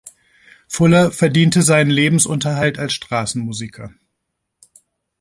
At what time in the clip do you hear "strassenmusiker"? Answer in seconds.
2.93-3.91